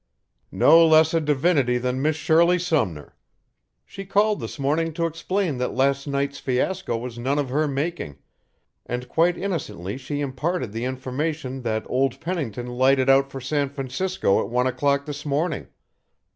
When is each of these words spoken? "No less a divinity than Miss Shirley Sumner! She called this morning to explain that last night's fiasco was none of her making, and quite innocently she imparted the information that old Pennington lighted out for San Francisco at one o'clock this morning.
"No 0.51 0.83
less 0.83 1.13
a 1.13 1.21
divinity 1.21 1.77
than 1.77 2.01
Miss 2.01 2.15
Shirley 2.15 2.57
Sumner! 2.57 3.15
She 3.85 4.03
called 4.03 4.39
this 4.39 4.57
morning 4.57 4.93
to 4.93 5.05
explain 5.05 5.59
that 5.59 5.75
last 5.75 6.07
night's 6.07 6.39
fiasco 6.39 6.97
was 6.97 7.19
none 7.19 7.37
of 7.37 7.49
her 7.49 7.67
making, 7.67 8.17
and 8.87 9.07
quite 9.07 9.37
innocently 9.37 9.97
she 9.97 10.19
imparted 10.19 10.71
the 10.71 10.85
information 10.85 11.61
that 11.61 11.85
old 11.87 12.19
Pennington 12.19 12.65
lighted 12.65 13.11
out 13.11 13.29
for 13.29 13.39
San 13.39 13.69
Francisco 13.69 14.41
at 14.41 14.49
one 14.49 14.65
o'clock 14.65 15.05
this 15.05 15.23
morning. 15.23 15.67